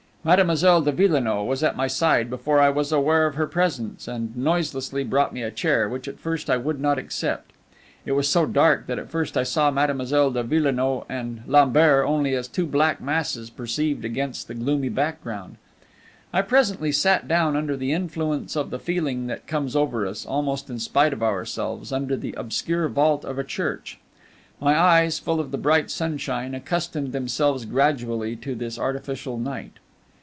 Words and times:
Mademoiselle 0.23 0.81
de 0.83 0.91
Villenoix 0.91 1.41
was 1.43 1.63
at 1.63 1.75
my 1.75 1.87
side 1.87 2.29
before 2.29 2.59
I 2.59 2.69
was 2.69 2.91
aware 2.91 3.25
of 3.25 3.33
her 3.33 3.47
presence, 3.47 4.07
and 4.07 4.37
noiselessly 4.37 5.03
brought 5.03 5.33
me 5.33 5.41
a 5.41 5.49
chair, 5.49 5.89
which 5.89 6.07
at 6.07 6.19
first 6.19 6.47
I 6.47 6.57
would 6.57 6.79
not 6.79 6.99
accept. 6.99 7.51
It 8.05 8.11
was 8.11 8.29
so 8.29 8.45
dark 8.45 8.85
that 8.85 8.99
at 8.99 9.09
first 9.09 9.35
I 9.35 9.41
saw 9.41 9.71
Mademoiselle 9.71 10.29
de 10.29 10.43
Villenoix 10.43 11.05
and 11.09 11.41
Lambert 11.47 12.05
only 12.05 12.35
as 12.35 12.47
two 12.47 12.67
black 12.67 13.01
masses 13.01 13.49
perceived 13.49 14.05
against 14.05 14.47
the 14.47 14.53
gloomy 14.53 14.89
background. 14.89 15.55
I 16.31 16.43
presently 16.43 16.91
sat 16.91 17.27
down 17.27 17.55
under 17.57 17.75
the 17.75 17.91
influence 17.91 18.55
of 18.55 18.69
the 18.69 18.77
feeling 18.77 19.25
that 19.25 19.47
comes 19.47 19.75
over 19.75 20.05
us, 20.05 20.23
almost 20.23 20.69
in 20.69 20.77
spite 20.77 21.13
of 21.13 21.23
ourselves, 21.23 21.91
under 21.91 22.15
the 22.15 22.35
obscure 22.37 22.87
vault 22.89 23.25
of 23.25 23.39
a 23.39 23.43
church. 23.43 23.97
My 24.59 24.77
eyes, 24.77 25.17
full 25.17 25.39
of 25.39 25.49
the 25.49 25.57
bright 25.57 25.89
sunshine, 25.89 26.53
accustomed 26.53 27.11
themselves 27.11 27.65
gradually 27.65 28.35
to 28.35 28.53
this 28.53 28.77
artificial 28.77 29.39
night. 29.39 29.79